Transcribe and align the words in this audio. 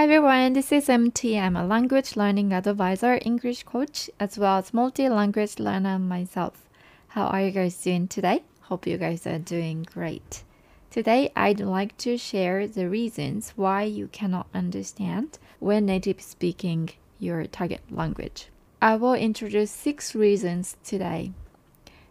Hi 0.00 0.04
everyone, 0.04 0.54
this 0.54 0.72
is 0.72 0.88
MT. 0.88 1.36
I'm 1.38 1.56
a 1.56 1.66
language 1.66 2.16
learning 2.16 2.54
advisor, 2.54 3.20
English 3.20 3.64
coach, 3.64 4.08
as 4.18 4.38
well 4.38 4.56
as 4.56 4.72
multi-language 4.72 5.58
learner 5.58 5.98
myself. 5.98 6.66
How 7.08 7.26
are 7.26 7.42
you 7.42 7.50
guys 7.50 7.76
doing 7.76 8.08
today? 8.08 8.42
Hope 8.62 8.86
you 8.86 8.96
guys 8.96 9.26
are 9.26 9.38
doing 9.38 9.82
great. 9.82 10.42
Today, 10.90 11.30
I'd 11.36 11.60
like 11.60 11.98
to 11.98 12.16
share 12.16 12.66
the 12.66 12.88
reasons 12.88 13.52
why 13.56 13.82
you 13.82 14.08
cannot 14.08 14.46
understand 14.54 15.38
when 15.58 15.84
native 15.84 16.22
speaking 16.22 16.88
your 17.18 17.44
target 17.44 17.82
language. 17.90 18.46
I 18.80 18.96
will 18.96 19.12
introduce 19.12 19.70
six 19.70 20.14
reasons 20.14 20.78
today. 20.82 21.32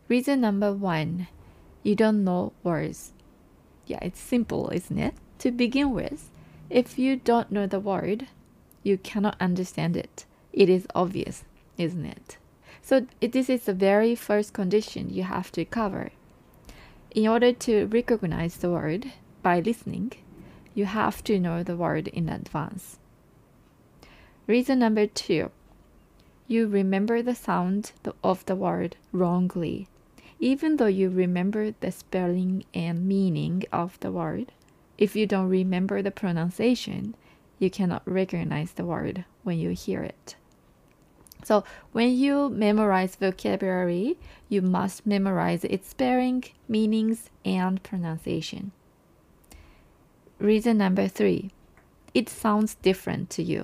Reason 0.07 0.39
number 0.39 0.71
one, 0.71 1.27
you 1.81 1.95
don't 1.95 2.24
know 2.24 2.54
words. 2.61 3.14
Yeah, 3.87 3.97
it's 4.04 4.19
simple, 4.19 4.69
isn't 4.69 5.00
it? 5.00 5.15
To 5.39 5.50
begin 5.50 5.89
with, 5.89 6.29
if 6.69 7.00
you 7.00 7.15
don't 7.15 7.51
know 7.51 7.68
the 7.68 7.79
word, 7.79 8.28
you 8.83 8.97
cannot 8.97 9.36
understand 9.39 9.97
it. 9.97 10.25
It 10.54 10.69
is 10.69 10.87
obvious, 10.95 11.43
isn't 11.78 12.05
it? 12.05 12.37
So, 12.82 13.07
this 13.19 13.50
is 13.50 13.65
the 13.65 13.73
very 13.73 14.15
first 14.15 14.54
condition 14.54 15.09
you 15.09 15.23
have 15.23 15.51
to 15.54 15.65
cover. 15.65 16.11
In 17.11 17.28
order 17.28 17.54
to 17.54 17.87
recognize 17.87 18.57
the 18.57 18.69
word 18.69 19.11
by 19.42 19.59
listening, 19.59 20.14
you 20.73 20.86
have 20.86 21.23
to 21.25 21.39
know 21.39 21.64
the 21.64 21.75
word 21.75 22.07
in 22.07 22.29
advance. 22.29 23.00
Reason 24.47 24.79
number 24.79 25.06
two 25.07 25.51
you 26.47 26.65
remember 26.65 27.21
the 27.21 27.36
sound 27.36 27.92
of 28.23 28.43
the 28.47 28.56
word 28.56 28.97
wrongly, 29.11 29.87
even 30.39 30.78
though 30.78 30.87
you 30.87 31.07
remember 31.07 31.75
the 31.79 31.92
spelling 31.92 32.64
and 32.73 33.08
meaning 33.08 33.64
of 33.72 34.00
the 34.00 34.11
word. 34.11 34.52
If 35.00 35.16
you 35.16 35.25
don't 35.25 35.47
remember 35.47 36.02
the 36.02 36.11
pronunciation, 36.11 37.16
you 37.58 37.69
cannot 37.69 38.02
recognize 38.05 38.73
the 38.73 38.83
word 38.83 39.23
when 39.44 39.58
you 39.58 39.69
hear 39.69 40.03
it. 40.03 40.36
So, 41.45 41.64
when 41.94 42.17
you 42.17 42.50
memorize 42.50 43.16
vocabulary, 43.16 44.17
you 44.50 44.61
must 44.61 45.08
memorize 45.08 45.64
its 45.64 45.88
spelling, 45.88 46.44
meanings, 46.67 47.30
and 47.45 47.81
pronunciation. 47.81 48.73
Reason 50.38 50.78
number 50.78 51.08
three 51.08 51.52
it 52.13 52.28
sounds 52.28 52.75
different 52.75 53.30
to 53.30 53.44
you. 53.44 53.63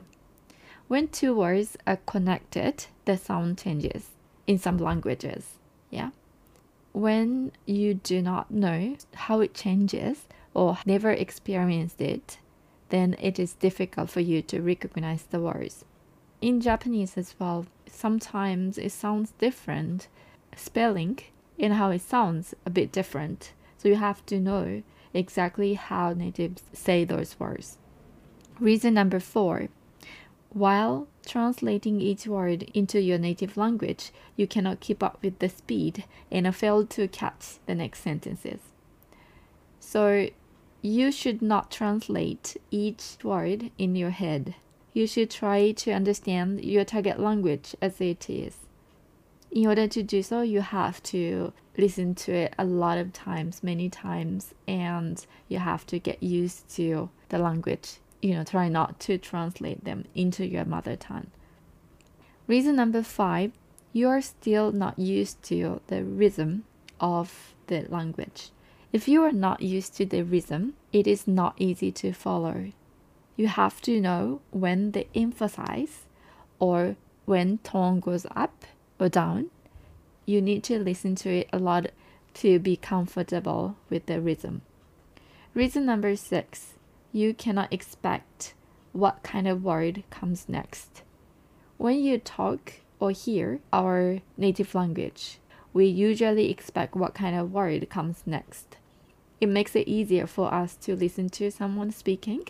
When 0.88 1.10
two 1.10 1.36
words 1.36 1.76
are 1.86 1.98
connected, 1.98 2.86
the 3.04 3.18
sound 3.18 3.58
changes 3.58 4.12
in 4.48 4.58
some 4.58 4.78
languages. 4.78 5.56
Yeah. 5.90 6.12
When 6.94 7.52
you 7.66 7.96
do 7.96 8.22
not 8.22 8.52
know 8.52 8.96
how 9.16 9.42
it 9.42 9.54
changes, 9.54 10.28
or 10.56 10.80
never 10.86 11.12
experienced 11.12 12.02
it, 12.02 12.40
then 12.90 13.16
it 13.20 13.38
is 13.38 13.54
difficult 13.54 14.10
for 14.10 14.22
you 14.22 14.42
to 14.42 14.62
recognize 14.62 15.24
the 15.24 15.40
words. 15.40 15.86
In 16.42 16.62
Japanese 16.62 17.18
as 17.18 17.36
well, 17.38 17.68
sometimes 17.88 18.80
it 18.80 18.92
sounds 18.92 19.34
different, 19.38 20.08
spelling 20.56 21.20
and 21.60 21.74
how 21.74 21.92
it 21.92 22.02
sounds 22.02 22.56
a 22.66 22.70
bit 22.70 22.92
different. 22.92 23.54
So 23.78 23.90
you 23.90 23.96
have 23.96 24.26
to 24.28 24.40
know 24.40 24.82
exactly 25.14 25.76
how 25.76 26.14
natives 26.14 26.64
say 26.74 27.06
those 27.06 27.40
words. 27.40 27.78
Reason 28.60 28.94
number 28.94 29.20
four 29.20 29.70
while 30.56 31.10
translating 31.26 32.00
each 32.00 32.28
word 32.28 32.64
into 32.74 33.02
your 33.02 33.18
native 33.18 33.58
language, 33.58 34.12
you 34.38 34.48
cannot 34.48 34.80
keep 34.80 35.04
up 35.04 35.18
with 35.22 35.40
the 35.40 35.50
speed 35.50 36.06
and 36.32 36.56
fail 36.56 36.86
to 36.86 37.10
catch 37.10 37.58
the 37.66 37.76
next 37.76 38.00
sentences. 38.00 38.62
So 39.82 40.30
you 40.86 41.12
should 41.12 41.42
not 41.42 41.72
translate 41.72 42.56
each 42.70 43.18
word 43.24 43.72
in 43.76 43.96
your 43.96 44.12
head. 44.12 44.54
You 44.94 45.08
should 45.08 45.32
try 45.32 45.72
to 45.72 45.92
understand 45.92 46.64
your 46.64 46.86
target 46.86 47.20
language 47.20 47.76
as 47.82 48.00
it 48.00 48.30
is. 48.30 48.56
In 49.50 49.66
order 49.66 49.88
to 49.88 50.04
do 50.04 50.22
so, 50.22 50.42
you 50.42 50.62
have 50.62 51.02
to 51.04 51.54
listen 51.76 52.14
to 52.16 52.34
it 52.34 52.54
a 52.60 52.66
lot 52.66 53.00
of 53.00 53.14
times, 53.14 53.64
many 53.64 53.90
times, 53.90 54.54
and 54.68 55.26
you 55.48 55.58
have 55.58 55.88
to 55.88 55.98
get 55.98 56.22
used 56.22 56.70
to 56.76 57.10
the 57.30 57.40
language. 57.40 57.98
You 58.22 58.36
know, 58.36 58.44
try 58.44 58.70
not 58.70 59.00
to 59.02 59.18
translate 59.18 59.86
them 59.86 60.06
into 60.14 60.46
your 60.46 60.66
mother 60.66 60.96
tongue. 60.96 61.32
Reason 62.46 62.76
number 62.76 63.02
five, 63.02 63.54
you 63.92 64.08
are 64.08 64.22
still 64.22 64.72
not 64.72 65.00
used 65.00 65.42
to 65.44 65.82
the 65.88 66.04
rhythm 66.04 66.66
of 67.00 67.56
the 67.66 67.88
language. 67.90 68.52
If 68.96 69.10
you 69.10 69.24
are 69.24 69.34
not 69.34 69.62
used 69.62 69.98
to 69.98 70.06
the 70.06 70.24
rhythm, 70.24 70.76
it 70.94 71.06
is 71.06 71.28
not 71.28 71.56
easy 71.58 71.92
to 71.92 72.14
follow. 72.14 72.72
You 73.36 73.48
have 73.48 73.82
to 73.82 74.00
know 74.00 74.40
when 74.52 74.92
they 74.92 75.10
emphasize 75.14 76.06
or 76.60 76.96
when 77.26 77.58
tone 77.58 78.00
goes 78.00 78.26
up 78.34 78.64
or 78.98 79.10
down. 79.10 79.52
You 80.26 80.42
need 80.42 80.64
to 80.64 80.80
listen 80.80 81.14
to 81.16 81.30
it 81.40 81.50
a 81.52 81.60
lot 81.60 81.88
to 82.36 82.58
be 82.58 82.78
comfortable 82.78 83.76
with 83.90 84.06
the 84.06 84.22
rhythm. 84.22 84.62
Reason 85.54 85.86
number 85.86 86.16
six 86.16 86.76
you 87.12 87.34
cannot 87.34 87.74
expect 87.74 88.54
what 88.94 89.24
kind 89.24 89.46
of 89.46 89.62
word 89.62 90.06
comes 90.10 90.48
next. 90.48 91.04
When 91.76 92.00
you 92.00 92.18
talk 92.18 92.76
or 93.02 93.12
hear 93.12 93.60
our 93.74 94.22
native 94.38 94.74
language, 94.74 95.40
we 95.74 95.86
usually 95.86 96.50
expect 96.50 96.96
what 96.96 97.14
kind 97.14 97.36
of 97.36 97.52
word 97.52 97.90
comes 97.90 98.24
next. 98.26 98.78
It 99.42 99.50
makes 99.50 99.76
it 99.76 99.88
easier 99.88 100.28
for 100.28 100.54
us 100.54 100.76
to 100.78 100.96
listen 100.96 101.30
to 101.32 101.52
someone 101.52 101.92
speaking. 101.92 102.48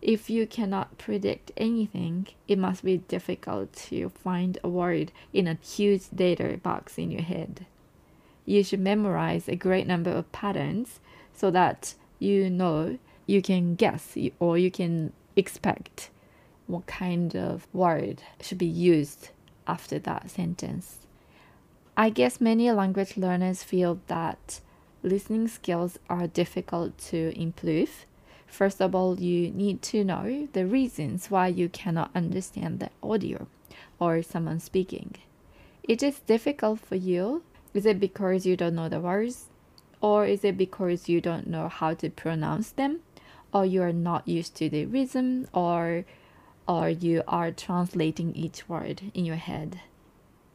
If 0.00 0.28
you 0.28 0.46
cannot 0.46 0.98
predict 0.98 1.50
anything, 1.56 2.28
it 2.46 2.58
must 2.58 2.84
be 2.84 2.98
difficult 2.98 3.72
to 3.88 4.10
find 4.10 4.58
a 4.62 4.68
word 4.68 5.12
in 5.32 5.48
a 5.48 5.58
huge 5.62 6.04
data 6.14 6.60
box 6.62 6.98
in 6.98 7.10
your 7.10 7.22
head. 7.22 7.66
You 8.44 8.62
should 8.62 8.80
memorize 8.80 9.48
a 9.48 9.56
great 9.56 9.86
number 9.86 10.10
of 10.10 10.30
patterns 10.30 11.00
so 11.32 11.50
that 11.50 11.94
you 12.18 12.50
know 12.50 12.98
you 13.26 13.40
can 13.40 13.74
guess 13.74 14.16
or 14.38 14.58
you 14.58 14.70
can 14.70 15.12
expect 15.36 16.10
what 16.66 16.86
kind 16.86 17.34
of 17.34 17.66
word 17.72 18.22
should 18.40 18.58
be 18.58 18.66
used 18.66 19.30
after 19.66 19.98
that 19.98 20.30
sentence. 20.30 20.98
I 21.96 22.10
guess 22.10 22.40
many 22.40 22.70
language 22.72 23.16
learners 23.16 23.62
feel 23.62 24.00
that 24.08 24.60
listening 25.04 25.46
skills 25.46 25.98
are 26.08 26.26
difficult 26.26 26.96
to 26.96 27.38
improve. 27.38 28.06
First 28.46 28.80
of 28.80 28.94
all, 28.94 29.20
you 29.20 29.50
need 29.50 29.82
to 29.82 30.02
know 30.02 30.48
the 30.52 30.66
reasons 30.66 31.30
why 31.30 31.48
you 31.48 31.68
cannot 31.68 32.10
understand 32.14 32.80
the 32.80 32.90
audio 33.02 33.46
or 34.00 34.22
someone 34.22 34.60
speaking. 34.60 35.16
It 35.82 36.02
is 36.02 36.20
difficult 36.20 36.80
for 36.80 36.96
you. 36.96 37.42
Is 37.74 37.84
it 37.84 38.00
because 38.00 38.46
you 38.46 38.56
don't 38.56 38.74
know 38.74 38.88
the 38.88 39.00
words? 39.00 39.46
Or 40.00 40.24
is 40.24 40.44
it 40.44 40.56
because 40.56 41.08
you 41.08 41.20
don't 41.20 41.48
know 41.48 41.68
how 41.68 41.94
to 41.94 42.08
pronounce 42.08 42.70
them? 42.70 43.00
Or 43.52 43.66
you 43.66 43.82
are 43.82 43.92
not 43.92 44.26
used 44.26 44.54
to 44.56 44.70
the 44.70 44.86
rhythm? 44.86 45.48
Or, 45.52 46.04
or 46.66 46.88
you 46.88 47.22
are 47.28 47.50
translating 47.50 48.34
each 48.34 48.68
word 48.68 49.02
in 49.12 49.24
your 49.24 49.36
head? 49.36 49.80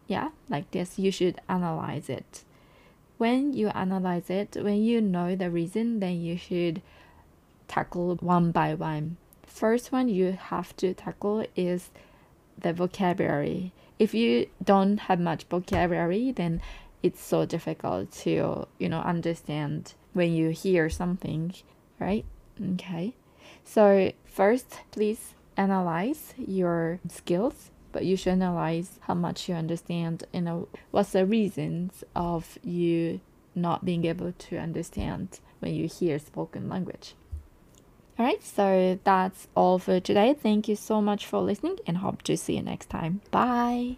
Yeah, 0.07 0.29
like 0.49 0.71
this, 0.71 0.97
you 0.97 1.11
should 1.11 1.39
analyze 1.47 2.09
it 2.09 2.43
when 3.19 3.51
you 3.51 3.67
analyze 3.67 4.29
it, 4.29 4.55
when 4.59 4.81
you 4.81 5.01
know 5.01 5.35
the 5.35 5.51
reason, 5.51 5.99
then 5.99 6.21
you 6.21 6.37
should 6.37 6.81
tackle 7.67 8.15
one 8.15 8.51
by 8.51 8.73
one. 8.73 9.17
First 9.45 9.91
one 9.91 10.07
you 10.07 10.31
have 10.31 10.75
to 10.77 10.93
tackle 10.93 11.45
is 11.53 11.91
the 12.57 12.71
vocabulary. 12.71 13.73
If 13.99 14.13
you 14.13 14.47
don't 14.63 14.97
have 14.97 15.19
much 15.19 15.43
vocabulary, 15.43 16.31
then 16.31 16.61
it's 17.03 17.21
so 17.21 17.45
difficult 17.45 18.11
to, 18.23 18.65
you 18.77 18.87
know, 18.89 19.01
understand 19.01 19.93
when 20.13 20.31
you 20.31 20.49
hear 20.51 20.89
something, 20.89 21.53
right? 21.99 22.23
Okay. 22.73 23.15
So, 23.65 24.13
first, 24.25 24.79
please 24.91 25.33
analyze 25.57 26.33
your 26.37 27.01
skills 27.09 27.69
but 27.91 28.05
you 28.05 28.15
should 28.15 28.33
analyze 28.33 28.99
how 29.01 29.13
much 29.13 29.49
you 29.49 29.55
understand 29.55 30.23
you 30.33 30.39
uh, 30.39 30.43
know 30.43 30.67
what's 30.91 31.11
the 31.11 31.25
reasons 31.25 32.03
of 32.15 32.57
you 32.63 33.19
not 33.55 33.83
being 33.83 34.05
able 34.05 34.31
to 34.31 34.57
understand 34.57 35.39
when 35.59 35.73
you 35.73 35.87
hear 35.87 36.19
spoken 36.19 36.69
language. 36.69 37.15
All 38.17 38.25
right 38.25 38.43
so 38.43 38.99
that's 39.03 39.47
all 39.55 39.79
for 39.79 39.99
today. 39.99 40.33
Thank 40.33 40.67
you 40.67 40.75
so 40.75 41.01
much 41.01 41.25
for 41.25 41.39
listening 41.39 41.77
and 41.87 41.97
hope 41.97 42.21
to 42.23 42.37
see 42.37 42.55
you 42.55 42.63
next 42.63 42.89
time. 42.89 43.21
Bye 43.31 43.97